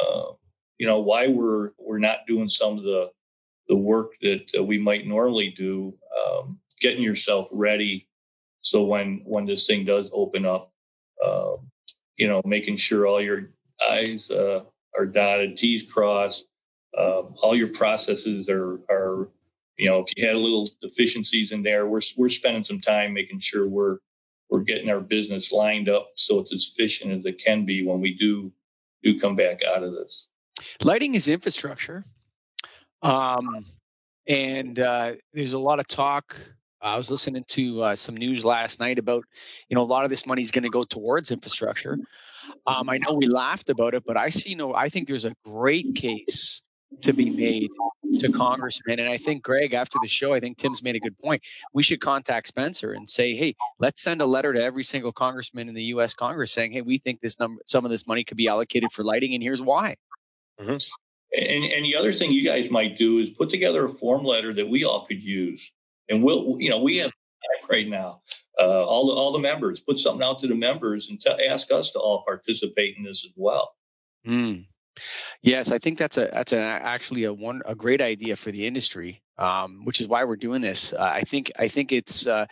uh, 0.01 0.31
you 0.79 0.87
know, 0.87 0.99
why 0.99 1.27
we're 1.27 1.71
we're 1.77 1.99
not 1.99 2.25
doing 2.27 2.49
some 2.49 2.77
of 2.77 2.83
the 2.83 3.11
the 3.69 3.75
work 3.75 4.13
that 4.21 4.45
uh, 4.57 4.63
we 4.63 4.79
might 4.79 5.05
normally 5.05 5.51
do, 5.51 5.93
um, 6.19 6.59
getting 6.81 7.03
yourself 7.03 7.47
ready. 7.51 8.07
So 8.61 8.83
when 8.83 9.21
when 9.25 9.45
this 9.45 9.67
thing 9.67 9.85
does 9.85 10.09
open 10.11 10.43
up, 10.43 10.71
um, 11.23 11.69
you 12.17 12.27
know, 12.27 12.41
making 12.45 12.77
sure 12.77 13.05
all 13.05 13.21
your 13.21 13.51
I's 13.87 14.31
uh, 14.31 14.63
are 14.97 15.05
dotted, 15.05 15.55
T's 15.55 15.83
crossed, 15.83 16.47
um, 16.97 17.35
all 17.43 17.55
your 17.55 17.67
processes 17.67 18.49
are 18.49 18.79
are 18.89 19.29
you 19.77 19.89
know, 19.89 19.99
if 19.99 20.15
you 20.15 20.25
had 20.25 20.35
a 20.35 20.39
little 20.39 20.67
deficiencies 20.81 21.51
in 21.51 21.63
there, 21.63 21.87
we're 21.87 22.01
we're 22.17 22.29
spending 22.29 22.63
some 22.63 22.79
time 22.79 23.13
making 23.13 23.39
sure 23.39 23.67
we're 23.67 23.97
we're 24.49 24.61
getting 24.61 24.89
our 24.89 24.99
business 24.99 25.51
lined 25.51 25.89
up 25.89 26.11
so 26.15 26.39
it's 26.39 26.53
as 26.53 26.71
efficient 26.71 27.11
as 27.11 27.25
it 27.25 27.43
can 27.43 27.65
be 27.65 27.85
when 27.85 27.99
we 27.99 28.13
do 28.13 28.51
do 29.03 29.19
come 29.19 29.35
back 29.35 29.63
out 29.63 29.83
of 29.83 29.93
this. 29.93 30.29
Lighting 30.83 31.15
is 31.15 31.27
infrastructure, 31.27 32.05
um, 33.01 33.65
and 34.27 34.79
uh, 34.79 35.13
there's 35.33 35.53
a 35.53 35.59
lot 35.59 35.79
of 35.79 35.87
talk. 35.87 36.37
I 36.81 36.97
was 36.97 37.09
listening 37.09 37.43
to 37.49 37.81
uh, 37.81 37.95
some 37.95 38.15
news 38.15 38.45
last 38.45 38.79
night 38.79 38.99
about, 38.99 39.23
you 39.69 39.75
know, 39.75 39.81
a 39.81 39.83
lot 39.83 40.03
of 40.03 40.11
this 40.11 40.27
money 40.27 40.43
is 40.43 40.51
going 40.51 40.63
to 40.63 40.69
go 40.69 40.83
towards 40.83 41.31
infrastructure. 41.31 41.97
Um, 42.67 42.89
I 42.89 42.99
know 42.99 43.13
we 43.13 43.25
laughed 43.25 43.69
about 43.69 43.95
it, 43.95 44.03
but 44.05 44.17
I 44.17 44.29
see 44.29 44.53
no. 44.53 44.75
I 44.75 44.89
think 44.89 45.07
there's 45.07 45.25
a 45.25 45.33
great 45.43 45.95
case 45.95 46.61
to 47.01 47.11
be 47.11 47.31
made 47.31 47.71
to 48.19 48.31
congressmen. 48.31 48.99
And 48.99 49.09
I 49.09 49.17
think 49.17 49.43
Greg, 49.43 49.73
after 49.73 49.97
the 50.01 50.07
show, 50.07 50.33
I 50.33 50.39
think 50.39 50.57
Tim's 50.57 50.83
made 50.83 50.95
a 50.95 50.99
good 50.99 51.17
point. 51.19 51.41
We 51.73 51.83
should 51.83 52.01
contact 52.01 52.47
Spencer 52.47 52.93
and 52.93 53.09
say, 53.09 53.35
hey, 53.35 53.55
let's 53.79 54.01
send 54.01 54.21
a 54.21 54.25
letter 54.25 54.53
to 54.53 54.61
every 54.61 54.83
single 54.83 55.11
congressman 55.11 55.67
in 55.69 55.75
the 55.75 55.83
U.S. 55.83 56.13
Congress 56.13 56.51
saying, 56.51 56.71
hey, 56.71 56.81
we 56.81 56.97
think 56.97 57.21
this 57.21 57.39
number, 57.39 57.61
some 57.65 57.85
of 57.85 57.91
this 57.91 58.07
money 58.07 58.23
could 58.23 58.37
be 58.37 58.47
allocated 58.47 58.91
for 58.91 59.03
lighting, 59.03 59.33
and 59.33 59.43
here's 59.43 59.61
why. 59.61 59.95
Mm-hmm. 60.59 60.77
And, 61.37 61.63
and 61.65 61.85
the 61.85 61.95
other 61.95 62.13
thing 62.13 62.31
you 62.31 62.45
guys 62.45 62.69
might 62.69 62.97
do 62.97 63.19
is 63.19 63.29
put 63.31 63.49
together 63.49 63.85
a 63.85 63.89
form 63.89 64.23
letter 64.23 64.53
that 64.53 64.69
we 64.69 64.85
all 64.85 65.05
could 65.05 65.21
use, 65.21 65.71
and 66.09 66.23
we'll, 66.23 66.57
you 66.59 66.69
know, 66.69 66.81
we 66.81 66.97
have 66.97 67.11
right 67.69 67.87
now. 67.87 68.21
Uh, 68.57 68.85
all 68.85 69.07
the 69.07 69.13
all 69.13 69.33
the 69.33 69.39
members 69.39 69.81
put 69.81 69.99
something 69.99 70.25
out 70.25 70.39
to 70.39 70.47
the 70.47 70.55
members 70.55 71.09
and 71.09 71.19
t- 71.19 71.47
ask 71.49 71.71
us 71.71 71.91
to 71.91 71.99
all 71.99 72.23
participate 72.23 72.95
in 72.97 73.03
this 73.03 73.25
as 73.25 73.31
well. 73.35 73.75
Mm. 74.25 74.65
Yes, 75.41 75.71
I 75.71 75.77
think 75.77 75.97
that's 75.97 76.17
a 76.17 76.29
that's 76.31 76.53
actually 76.53 77.25
a 77.25 77.33
one 77.33 77.61
a 77.65 77.75
great 77.75 78.01
idea 78.01 78.35
for 78.35 78.51
the 78.51 78.65
industry, 78.65 79.21
um, 79.37 79.83
which 79.83 80.01
is 80.01 80.07
why 80.07 80.23
we're 80.23 80.35
doing 80.35 80.61
this. 80.61 80.93
Uh, 80.93 81.11
I 81.13 81.21
think 81.21 81.51
I 81.59 81.67
think 81.67 81.91
it's 81.91 82.27
uh, 82.27 82.45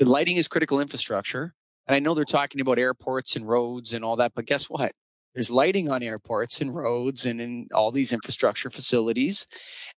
lighting 0.00 0.36
is 0.36 0.48
critical 0.48 0.80
infrastructure. 0.80 1.54
And 1.86 1.94
I 1.94 1.98
know 1.98 2.14
they're 2.14 2.24
talking 2.24 2.60
about 2.60 2.78
airports 2.78 3.36
and 3.36 3.46
roads 3.46 3.92
and 3.92 4.04
all 4.04 4.16
that, 4.16 4.32
but 4.34 4.46
guess 4.46 4.70
what? 4.70 4.92
There's 5.34 5.50
lighting 5.50 5.90
on 5.90 6.02
airports 6.02 6.60
and 6.60 6.74
roads 6.74 7.26
and 7.26 7.40
in 7.40 7.68
all 7.74 7.90
these 7.90 8.12
infrastructure 8.12 8.70
facilities. 8.70 9.46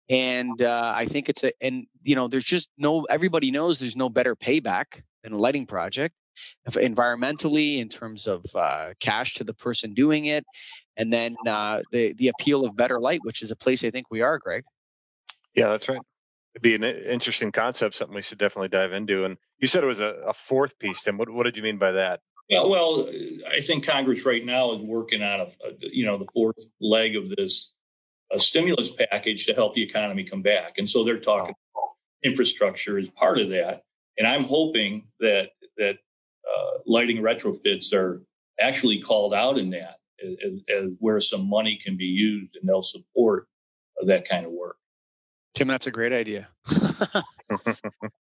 And 0.09 0.62
uh, 0.62 0.93
I 0.95 1.05
think 1.07 1.29
it's 1.29 1.43
a, 1.45 1.53
and 1.61 1.87
you 2.03 2.14
know, 2.14 2.29
there's 2.29 2.45
just 2.45 2.71
no, 2.79 3.05
everybody 3.05 3.50
knows 3.50 3.81
there's 3.81 3.97
no 3.97 4.09
better 4.09 4.37
payback 4.37 5.03
than 5.23 5.33
a 5.33 5.38
lighting 5.38 5.67
project 5.67 6.14
environmentally 6.69 7.79
in 7.79 7.88
terms 7.88 8.26
of 8.26 8.45
uh, 8.55 8.88
cash 9.00 9.35
to 9.35 9.45
the 9.45 9.55
person 9.55 9.95
doing 9.95 10.26
it 10.26 10.45
and 10.97 11.13
then 11.13 11.37
uh, 11.47 11.81
the 11.93 12.13
the 12.15 12.29
appeal 12.29 12.65
of 12.65 12.77
better 12.77 13.01
light 13.01 13.21
which 13.23 13.43
is 13.43 13.51
a 13.51 13.57
place 13.57 13.85
i 13.85 13.91
think 13.91 14.07
we 14.11 14.21
are 14.21 14.39
greg. 14.39 14.65
Yeah 15.55 15.69
that's 15.69 15.89
right. 15.89 16.01
It'd 16.55 16.63
be 16.63 16.75
an 16.75 16.85
interesting 16.85 17.51
concept 17.51 17.95
something 17.95 18.15
we 18.15 18.23
should 18.23 18.39
definitely 18.39 18.69
dive 18.69 18.93
into 18.93 19.25
and 19.25 19.37
you 19.59 19.69
said 19.69 19.83
it 19.83 19.87
was 19.87 20.01
a, 20.01 20.17
a 20.27 20.33
fourth 20.33 20.79
piece 20.79 21.03
tim. 21.03 21.17
What, 21.17 21.31
what 21.31 21.45
did 21.45 21.57
you 21.57 21.63
mean 21.63 21.79
by 21.79 21.93
that? 21.93 22.21
Yeah, 22.49 22.65
well, 22.65 23.09
I 23.51 23.61
think 23.61 23.87
Congress 23.87 24.27
right 24.27 24.45
now 24.45 24.75
is 24.75 24.83
working 24.83 25.23
on 25.23 25.41
a, 25.41 25.45
a 25.45 25.73
you 25.81 26.05
know 26.05 26.19
the 26.19 26.27
fourth 26.35 26.63
leg 26.81 27.17
of 27.17 27.31
this 27.31 27.73
a 28.31 28.41
stimulus 28.41 28.91
package 29.11 29.47
to 29.47 29.55
help 29.55 29.75
the 29.75 29.83
economy 29.83 30.25
come 30.25 30.43
back, 30.43 30.79
and 30.79 30.89
so 30.89 31.05
they're 31.05 31.19
talking 31.19 31.55
infrastructure 32.23 32.99
as 32.99 33.09
part 33.11 33.39
of 33.39 33.49
that. 33.51 33.83
And 34.19 34.27
I'm 34.27 34.45
hoping 34.45 35.07
that 35.21 35.51
that 35.79 35.97
uh, 35.97 36.79
lighting 36.87 37.19
retrofits 37.19 37.93
are 37.95 38.23
actually 38.61 39.01
called 39.01 39.33
out 39.33 39.59
in 39.59 39.71
that 39.71 39.97
as, 40.25 40.61
as, 40.75 40.90
where 40.99 41.21
some 41.21 41.49
money 41.49 41.78
can 41.83 41.97
be 41.97 42.04
used 42.04 42.57
and 42.57 42.69
they'll 42.69 42.83
support 42.83 43.47
that 44.07 44.28
kind 44.28 44.47
of 44.47 44.52
work. 44.52 44.76
Tim, 45.54 45.69
that's 45.69 45.87
a 45.87 45.93
great 45.93 46.12
idea. 46.12 46.49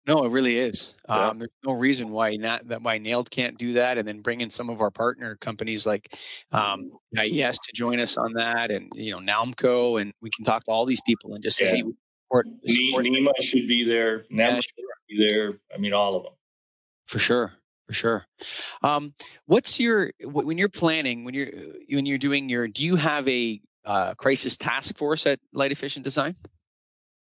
no, 0.07 0.23
it 0.23 0.29
really 0.29 0.59
is. 0.59 0.93
Yeah. 1.09 1.29
Um, 1.29 1.39
there's 1.39 1.49
no 1.65 1.73
reason 1.73 2.11
why 2.11 2.35
not 2.35 2.67
that 2.67 2.83
why 2.83 2.99
NAILD 2.99 3.31
can't 3.31 3.57
do 3.57 3.73
that, 3.73 3.97
and 3.97 4.07
then 4.07 4.21
bring 4.21 4.41
in 4.41 4.51
some 4.51 4.69
of 4.69 4.81
our 4.81 4.91
partner 4.91 5.35
companies 5.37 5.87
like 5.87 6.15
um, 6.51 6.91
IES 7.17 7.57
to 7.57 7.71
join 7.73 7.99
us 7.99 8.17
on 8.17 8.33
that, 8.33 8.69
and 8.69 8.91
you 8.93 9.11
know 9.11 9.17
Nalmco, 9.19 9.99
and 9.99 10.13
we 10.21 10.29
can 10.29 10.45
talk 10.45 10.63
to 10.65 10.71
all 10.71 10.85
these 10.85 11.01
people 11.07 11.33
and 11.33 11.41
just 11.41 11.57
say, 11.57 11.65
yeah. 11.65 11.83
hey, 11.83 11.83
support, 12.27 12.47
support 12.67 13.05
NEMA 13.05 13.31
should 13.41 13.67
be 13.67 13.83
there, 13.83 14.25
NEMA 14.29 14.53
yeah, 14.53 14.59
should 14.59 14.75
be 15.09 15.27
there. 15.27 15.53
I 15.73 15.79
mean, 15.79 15.93
all 15.93 16.15
of 16.15 16.23
them. 16.23 16.33
For 17.07 17.17
sure 17.17 17.53
for 17.87 17.93
sure. 17.93 18.25
Um, 18.81 19.13
what's 19.45 19.79
your 19.79 20.11
when 20.21 20.57
you're 20.57 20.69
planning 20.69 21.23
when 21.23 21.33
you're 21.33 21.51
when 21.89 22.05
you're 22.05 22.17
doing 22.17 22.49
your 22.49 22.67
do 22.67 22.83
you 22.83 22.95
have 22.95 23.27
a 23.27 23.61
uh, 23.85 24.13
crisis 24.15 24.57
task 24.57 24.97
force 24.97 25.25
at 25.25 25.39
Light 25.53 25.71
Efficient 25.71 26.03
Design? 26.03 26.35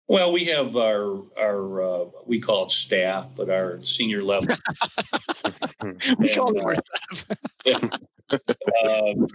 Well, 0.07 0.31
we 0.31 0.45
have 0.45 0.75
our 0.75 1.23
our 1.37 1.81
uh, 1.81 2.05
we 2.25 2.39
call 2.39 2.65
it 2.65 2.71
staff, 2.71 3.29
but 3.35 3.49
our 3.49 3.83
senior 3.83 4.23
level. 4.23 4.55
we 5.81 6.29
and, 6.29 6.35
call 6.35 6.71
it 6.71 6.79
uh, 7.65 7.79
yeah. 8.31 8.39
um, 8.87 9.25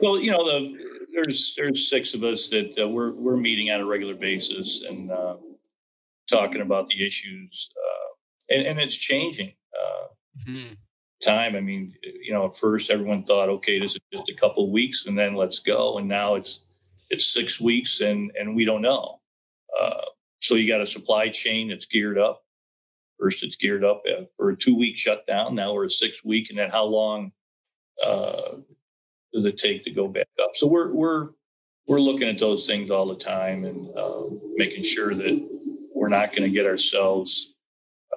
so 0.00 0.16
you 0.16 0.30
know, 0.30 0.44
the, 0.44 0.78
there's 1.12 1.54
there's 1.56 1.90
six 1.90 2.14
of 2.14 2.22
us 2.22 2.48
that 2.50 2.78
uh, 2.80 2.88
we're 2.88 3.12
we're 3.12 3.36
meeting 3.36 3.70
on 3.72 3.80
a 3.80 3.84
regular 3.84 4.14
basis 4.14 4.82
and 4.82 5.10
uh, 5.10 5.36
talking 6.30 6.60
about 6.60 6.88
the 6.88 7.04
issues, 7.04 7.70
uh, 7.76 8.54
and, 8.54 8.66
and 8.66 8.80
it's 8.80 8.96
changing. 8.96 9.52
Mm-hmm. 10.38 10.74
Time. 11.24 11.56
I 11.56 11.60
mean, 11.60 11.94
you 12.02 12.32
know, 12.32 12.46
at 12.46 12.56
first 12.56 12.90
everyone 12.90 13.22
thought, 13.22 13.48
okay, 13.48 13.78
this 13.78 13.94
is 13.94 14.00
just 14.12 14.28
a 14.28 14.34
couple 14.34 14.70
weeks, 14.70 15.06
and 15.06 15.18
then 15.18 15.34
let's 15.34 15.60
go. 15.60 15.98
And 15.98 16.06
now 16.08 16.34
it's 16.34 16.64
it's 17.08 17.32
six 17.32 17.60
weeks, 17.60 18.00
and 18.00 18.30
and 18.38 18.54
we 18.54 18.64
don't 18.64 18.82
know. 18.82 19.20
Uh, 19.80 20.02
so 20.40 20.54
you 20.54 20.68
got 20.68 20.82
a 20.82 20.86
supply 20.86 21.28
chain 21.28 21.68
that's 21.68 21.86
geared 21.86 22.18
up. 22.18 22.42
First, 23.18 23.42
it's 23.42 23.56
geared 23.56 23.84
up 23.84 24.02
for 24.36 24.50
a 24.50 24.56
two 24.56 24.76
week 24.76 24.98
shutdown. 24.98 25.54
Now 25.54 25.72
we're 25.72 25.86
a 25.86 25.90
six 25.90 26.22
week, 26.22 26.50
and 26.50 26.58
then 26.58 26.70
how 26.70 26.84
long 26.84 27.32
uh, 28.04 28.56
does 29.32 29.44
it 29.44 29.58
take 29.58 29.84
to 29.84 29.90
go 29.90 30.08
back 30.08 30.28
up? 30.42 30.50
So 30.54 30.66
we're 30.66 30.92
we're 30.92 31.30
we're 31.86 32.00
looking 32.00 32.28
at 32.28 32.38
those 32.38 32.66
things 32.66 32.90
all 32.90 33.06
the 33.06 33.16
time 33.16 33.64
and 33.64 33.88
uh, 33.96 34.22
making 34.56 34.82
sure 34.82 35.14
that 35.14 35.90
we're 35.94 36.08
not 36.08 36.32
going 36.32 36.42
to 36.42 36.54
get 36.54 36.66
ourselves 36.66 37.54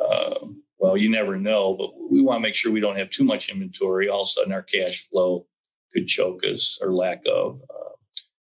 uh, 0.02 0.46
well, 0.80 0.98
you 0.98 1.10
never 1.10 1.38
know, 1.38 1.74
but 1.74 1.92
we 2.10 2.22
want 2.22 2.38
to 2.38 2.42
make 2.42 2.56
sure 2.56 2.72
we 2.72 2.80
don't 2.80 2.98
have 2.98 3.10
too 3.10 3.26
much 3.26 3.50
inventory. 3.50 4.08
All 4.08 4.22
of 4.22 4.26
a 4.26 4.30
sudden, 4.30 4.54
our 4.54 4.64
cash 4.64 5.08
flow 5.10 5.46
could 5.94 6.08
choke 6.08 6.44
us 6.44 6.80
or 6.82 6.94
lack 6.94 7.24
of. 7.28 7.62
Uh, 7.70 7.90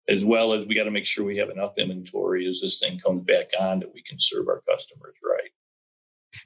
as 0.07 0.23
well 0.23 0.53
as 0.53 0.67
we 0.67 0.75
got 0.75 0.83
to 0.83 0.91
make 0.91 1.05
sure 1.05 1.25
we 1.25 1.37
have 1.37 1.49
enough 1.49 1.77
inventory 1.77 2.47
as 2.47 2.61
this 2.61 2.79
thing 2.79 2.99
comes 2.99 3.23
back 3.23 3.47
on 3.59 3.79
that 3.79 3.93
we 3.93 4.03
can 4.03 4.19
serve 4.19 4.47
our 4.47 4.61
customers 4.69 5.15
right. 5.23 5.49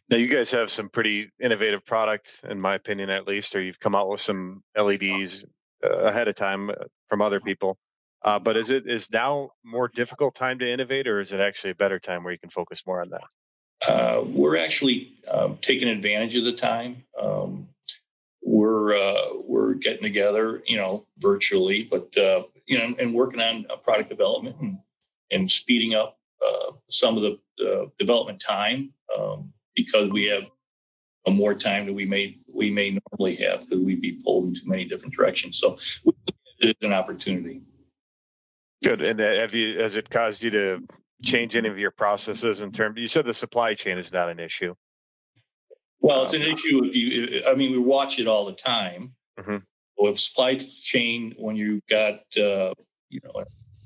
Now, 0.09 0.17
you 0.17 0.29
guys 0.29 0.51
have 0.51 0.69
some 0.69 0.87
pretty 0.87 1.31
innovative 1.41 1.85
product, 1.85 2.41
in 2.47 2.61
my 2.61 2.75
opinion, 2.75 3.09
at 3.09 3.27
least, 3.27 3.55
or 3.55 3.61
you've 3.61 3.79
come 3.79 3.95
out 3.95 4.07
with 4.07 4.21
some 4.21 4.61
LEDs 4.77 5.45
uh, 5.83 5.89
ahead 5.89 6.27
of 6.27 6.35
time 6.35 6.69
uh, 6.69 6.75
from 7.07 7.21
other 7.21 7.39
people. 7.39 7.77
Uh, 8.21 8.37
but 8.37 8.55
is 8.55 8.69
it 8.69 8.83
is 8.85 9.09
now 9.11 9.49
more 9.63 9.87
difficult 9.87 10.35
time 10.35 10.59
to 10.59 10.69
innovate, 10.69 11.07
or 11.07 11.19
is 11.19 11.31
it 11.31 11.39
actually 11.39 11.71
a 11.71 11.75
better 11.75 11.99
time 11.99 12.23
where 12.23 12.33
you 12.33 12.39
can 12.39 12.49
focus 12.49 12.83
more 12.85 13.01
on 13.01 13.09
that? 13.09 13.23
Uh, 13.87 14.21
we're 14.25 14.57
actually 14.57 15.13
um, 15.29 15.57
taking 15.61 15.87
advantage 15.87 16.35
of 16.35 16.43
the 16.43 16.53
time. 16.53 17.03
Um, 17.21 17.69
we're 18.41 18.97
uh, 18.97 19.41
we're 19.45 19.75
getting 19.75 20.03
together, 20.03 20.63
you 20.67 20.77
know, 20.77 21.05
virtually, 21.19 21.83
but 21.83 22.15
uh, 22.17 22.43
you 22.65 22.77
know, 22.77 22.95
and 22.99 23.13
working 23.13 23.41
on 23.41 23.65
product 23.83 24.09
development 24.09 24.55
and, 24.61 24.79
and 25.31 25.51
speeding 25.51 25.93
up 25.93 26.17
uh, 26.45 26.71
some 26.89 27.17
of 27.17 27.23
the 27.23 27.91
development 27.99 28.39
time 28.39 28.93
um, 29.17 29.51
because 29.75 30.09
we 30.09 30.25
have 30.25 30.49
a 31.27 31.31
more 31.31 31.53
time 31.53 31.85
than 31.85 31.95
we 31.95 32.05
may 32.05 32.37
we 32.51 32.69
may 32.69 32.97
normally 33.11 33.35
have 33.35 33.61
because 33.61 33.79
we'd 33.79 34.01
be 34.01 34.19
pulled 34.23 34.47
in 34.47 34.55
too 34.55 34.67
many 34.67 34.85
different 34.85 35.13
directions. 35.13 35.59
So 35.59 35.77
it's 36.59 36.83
an 36.83 36.93
opportunity. 36.93 37.61
Good. 38.83 39.01
And 39.01 39.19
uh, 39.19 39.35
have 39.35 39.53
you 39.53 39.79
has 39.79 39.95
it 39.95 40.09
caused 40.09 40.41
you 40.41 40.49
to 40.51 40.87
change 41.23 41.55
any 41.55 41.69
of 41.69 41.77
your 41.77 41.91
processes 41.91 42.61
in 42.61 42.71
terms? 42.71 42.99
You 42.99 43.07
said 43.07 43.25
the 43.25 43.33
supply 43.33 43.73
chain 43.73 43.97
is 43.97 44.11
not 44.11 44.29
an 44.29 44.39
issue. 44.39 44.75
Well, 46.01 46.23
it's 46.23 46.33
an 46.33 46.43
um, 46.43 46.51
issue 46.51 46.85
if 46.85 46.95
you. 46.95 47.43
I 47.47 47.55
mean, 47.55 47.71
we 47.71 47.77
watch 47.77 48.19
it 48.19 48.27
all 48.27 48.45
the 48.45 48.53
time. 48.53 49.13
Mm-hmm. 49.39 49.57
With 49.97 50.17
supply 50.17 50.55
chain, 50.55 51.35
when 51.37 51.55
you've 51.55 51.85
got 51.89 52.21
uh, 52.37 52.73
you 53.09 53.19
know 53.23 53.43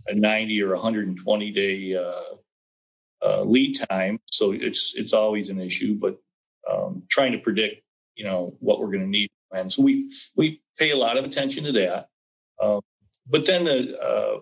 a 0.08 0.16
90 0.16 0.62
or 0.62 0.74
120 0.74 1.52
day 1.52 1.96
uh, 1.96 3.26
uh, 3.26 3.42
lead 3.42 3.80
time, 3.90 4.20
so 4.30 4.52
it's 4.52 4.94
it's 4.96 5.14
always 5.14 5.50
an 5.50 5.60
issue. 5.60 5.98
But 6.00 6.18
um, 6.70 7.04
trying 7.10 7.32
to 7.32 7.40
predict, 7.40 7.82
you 8.16 8.26
know, 8.26 8.56
what 8.60 8.80
we're 8.80 8.88
going 8.88 9.02
to 9.02 9.08
need, 9.08 9.30
and 9.52 9.74
so 9.74 9.82
we 9.82 10.12
we 10.36 10.62
pay 10.78 10.92
a 10.92 10.98
lot 10.98 11.18
of 11.18 11.26
attention 11.26 11.64
to 11.64 11.72
that. 11.74 12.10
Um, 12.62 12.82
but 13.28 13.48
then 13.48 13.66
the 13.66 14.00
uh, 14.00 14.42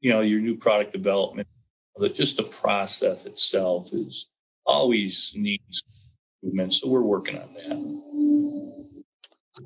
you 0.00 0.10
know 0.10 0.20
your 0.20 0.40
new 0.40 0.56
product 0.56 0.94
development 0.94 1.48
that 1.98 2.14
just 2.14 2.36
the 2.36 2.42
process 2.42 3.26
itself 3.26 3.92
is 3.92 4.28
always 4.64 5.32
needs 5.34 5.82
improvement. 6.42 6.74
So 6.74 6.88
we're 6.88 7.02
working 7.02 7.38
on 7.38 7.54
that. 7.54 8.86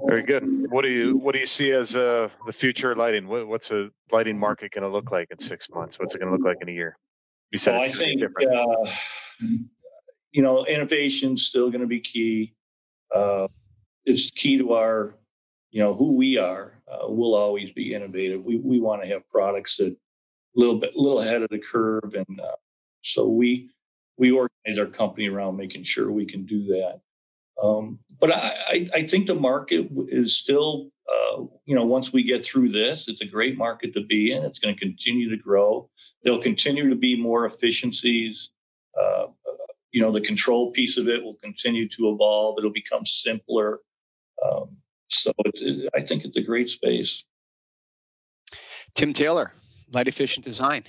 Very 0.06 0.22
good. 0.22 0.44
What 0.70 0.82
do 0.82 0.88
you 0.88 1.16
what 1.16 1.32
do 1.32 1.40
you 1.40 1.46
see 1.46 1.72
as 1.72 1.96
uh, 1.96 2.28
the 2.46 2.52
future 2.52 2.92
of 2.92 2.98
lighting? 2.98 3.26
What, 3.26 3.48
what's 3.48 3.72
a 3.72 3.90
lighting 4.12 4.38
market 4.38 4.70
going 4.70 4.84
to 4.84 4.90
look 4.90 5.10
like 5.10 5.28
in 5.30 5.38
six 5.38 5.68
months? 5.68 5.98
What's 5.98 6.14
it 6.14 6.20
going 6.20 6.30
to 6.30 6.36
look 6.36 6.46
like 6.46 6.58
in 6.62 6.68
a 6.68 6.72
year? 6.72 6.96
You 7.50 7.58
said 7.58 7.74
well, 7.74 7.82
I 7.82 7.88
think 7.88 8.22
uh, 8.22 8.90
you 10.30 10.42
know 10.42 10.64
innovation's 10.64 11.46
still 11.46 11.70
going 11.70 11.80
to 11.80 11.88
be 11.88 12.00
key. 12.00 12.54
Uh, 13.12 13.48
it's 14.04 14.30
key 14.30 14.58
to 14.58 14.74
our 14.74 15.16
you 15.72 15.82
know 15.82 15.94
who 15.94 16.14
we 16.14 16.38
are. 16.38 16.74
Uh, 16.86 17.06
we'll 17.08 17.34
always 17.34 17.72
be 17.72 17.92
innovative. 17.92 18.44
We 18.44 18.58
we 18.58 18.80
want 18.80 19.02
to 19.02 19.08
have 19.08 19.28
products 19.28 19.76
that 19.78 19.96
little 20.56 20.78
bit, 20.78 20.96
little 20.96 21.20
ahead 21.20 21.42
of 21.42 21.48
the 21.50 21.58
curve, 21.58 22.14
and 22.14 22.40
uh, 22.40 22.56
so 23.02 23.28
we 23.28 23.70
we 24.18 24.30
organize 24.30 24.78
our 24.78 24.86
company 24.86 25.28
around 25.28 25.56
making 25.56 25.84
sure 25.84 26.12
we 26.12 26.26
can 26.26 26.44
do 26.44 26.64
that. 26.66 27.00
Um, 27.62 27.98
but 28.18 28.30
I, 28.34 28.88
I, 28.94 29.06
think 29.06 29.26
the 29.26 29.34
market 29.34 29.88
is 30.08 30.36
still, 30.36 30.90
uh, 31.08 31.42
you 31.66 31.74
know, 31.74 31.84
once 31.84 32.12
we 32.12 32.22
get 32.22 32.44
through 32.44 32.70
this, 32.70 33.06
it's 33.06 33.20
a 33.20 33.26
great 33.26 33.58
market 33.58 33.92
to 33.94 34.02
be 34.02 34.32
in. 34.32 34.44
It's 34.44 34.58
going 34.58 34.74
to 34.74 34.80
continue 34.80 35.28
to 35.28 35.36
grow. 35.36 35.90
There'll 36.22 36.40
continue 36.40 36.88
to 36.88 36.96
be 36.96 37.20
more 37.20 37.44
efficiencies. 37.44 38.50
Uh, 38.98 39.26
you 39.90 40.00
know, 40.00 40.12
the 40.12 40.20
control 40.20 40.70
piece 40.70 40.96
of 40.96 41.08
it 41.08 41.22
will 41.22 41.36
continue 41.42 41.88
to 41.88 42.10
evolve. 42.10 42.56
It'll 42.58 42.72
become 42.72 43.04
simpler. 43.04 43.80
Um, 44.44 44.76
so 45.08 45.32
it, 45.44 45.60
it, 45.60 45.90
I 45.94 46.00
think 46.00 46.24
it's 46.24 46.36
a 46.36 46.42
great 46.42 46.70
space. 46.70 47.24
Tim 48.94 49.12
Taylor, 49.12 49.52
Light 49.92 50.08
Efficient 50.08 50.44
Design. 50.44 50.84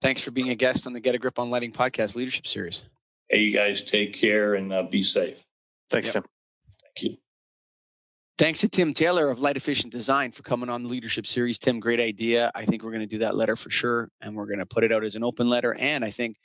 Thanks 0.00 0.20
for 0.20 0.30
being 0.30 0.50
a 0.50 0.54
guest 0.54 0.86
on 0.86 0.92
the 0.92 1.00
Get 1.00 1.14
a 1.14 1.18
Grip 1.18 1.38
on 1.38 1.50
Lighting 1.50 1.72
podcast 1.72 2.16
leadership 2.16 2.46
series. 2.46 2.84
Hey, 3.28 3.38
you 3.38 3.52
guys 3.52 3.84
take 3.84 4.12
care 4.12 4.54
and 4.54 4.72
uh, 4.72 4.82
be 4.82 5.02
safe. 5.02 5.44
Thanks, 5.90 6.08
yep. 6.08 6.24
Tim. 6.24 6.24
Thank 6.82 7.10
you. 7.10 7.16
Thanks 8.38 8.60
to 8.60 8.68
Tim 8.68 8.92
Taylor 8.92 9.30
of 9.30 9.40
Light 9.40 9.56
Efficient 9.56 9.92
Design 9.92 10.32
for 10.32 10.42
coming 10.42 10.68
on 10.68 10.82
the 10.82 10.88
leadership 10.88 11.26
series. 11.26 11.58
Tim, 11.58 11.78
great 11.78 12.00
idea. 12.00 12.50
I 12.54 12.64
think 12.64 12.82
we're 12.82 12.90
going 12.90 13.00
to 13.00 13.06
do 13.06 13.18
that 13.18 13.36
letter 13.36 13.56
for 13.56 13.70
sure. 13.70 14.08
And 14.20 14.34
we're 14.34 14.46
going 14.46 14.58
to 14.58 14.66
put 14.66 14.84
it 14.84 14.92
out 14.92 15.04
as 15.04 15.14
an 15.16 15.22
open 15.22 15.48
letter. 15.48 15.76
And 15.78 16.04
I 16.04 16.10
think 16.10 16.36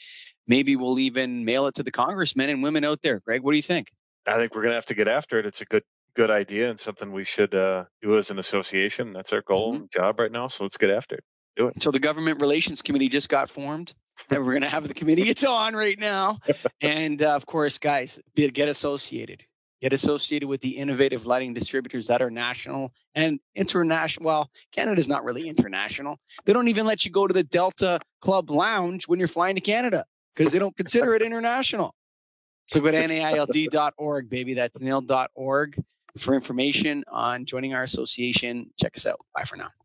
maybe 0.48 0.76
we'll 0.76 1.00
even 1.00 1.44
mail 1.44 1.66
it 1.66 1.74
to 1.76 1.84
the 1.84 1.92
congressmen 1.92 2.50
and 2.50 2.62
women 2.62 2.84
out 2.84 3.02
there. 3.02 3.20
Greg, 3.22 3.42
what 3.42 3.52
do 3.52 3.58
you 3.58 3.64
think? 3.64 3.92
I 4.28 4.36
think 4.36 4.54
we're 4.54 4.62
going 4.62 4.74
to 4.74 4.76
have 4.76 4.86
to 4.88 4.96
get 4.96 5.08
after 5.08 5.40
it. 5.40 5.46
It's 5.46 5.62
a 5.62 5.66
good 5.66 5.84
good 6.18 6.32
idea 6.32 6.68
and 6.68 6.80
something 6.80 7.12
we 7.12 7.24
should 7.24 7.54
uh, 7.54 7.86
do 8.02 8.18
as 8.18 8.32
an 8.32 8.40
association. 8.40 9.14
That's 9.14 9.32
our 9.32 9.44
goal 9.44 9.74
mm-hmm. 9.74 9.82
and 9.84 9.92
job 9.92 10.20
right 10.20 10.32
now. 10.32 10.48
So 10.48 10.64
let's 10.64 10.76
get 10.76 10.90
after 10.90 11.16
it. 11.16 11.24
Do 11.56 11.68
it. 11.68 11.82
So 11.82 11.92
the 11.92 12.00
government 12.00 12.42
relations 12.42 12.82
committee 12.82 13.08
just 13.08 13.30
got 13.30 13.50
formed. 13.50 13.94
and 14.32 14.44
we're 14.44 14.54
going 14.54 14.64
to 14.64 14.70
have 14.70 14.88
the 14.88 14.96
committee. 14.96 15.30
It's 15.30 15.46
on 15.46 15.76
right 15.76 15.98
now. 15.98 16.40
And 16.82 17.22
uh, 17.22 17.36
of 17.36 17.46
course, 17.46 17.78
guys, 17.78 18.20
get 18.36 18.70
associated. 18.70 19.44
Get 19.82 19.94
associated 19.94 20.48
with 20.48 20.62
the 20.62 20.78
innovative 20.78 21.28
lighting 21.28 21.54
distributors 21.54 22.08
that 22.08 22.22
are 22.22 22.32
national 22.32 22.94
and 23.14 23.40
international. 23.56 24.26
Well, 24.26 24.50
Canada's 24.72 25.08
not 25.08 25.24
really 25.24 25.48
international. 25.48 26.20
They 26.46 26.54
don't 26.54 26.68
even 26.68 26.88
let 26.88 27.06
you 27.06 27.12
go 27.12 27.28
to 27.28 27.34
the 27.34 27.44
Delta 27.44 28.00
Club 28.22 28.50
Lounge 28.50 29.08
when 29.08 29.20
you're 29.20 29.28
flying 29.28 29.56
to 29.56 29.62
Canada 29.62 30.06
because 30.36 30.52
they 30.52 30.60
don't 30.60 30.76
consider 30.76 31.14
it 31.14 31.22
international. 31.32 31.94
So 32.68 32.80
go 32.80 32.90
to 32.90 33.08
naild.org, 33.08 34.30
baby. 34.30 34.56
That's 34.56 34.80
nail.org 34.80 35.84
for 36.18 36.34
information 36.36 37.04
on 37.08 37.46
joining 37.46 37.74
our 37.74 37.84
association. 37.84 38.72
Check 38.80 38.96
us 38.96 39.06
out. 39.06 39.20
Bye 39.36 39.44
for 39.44 39.56
now. 39.56 39.77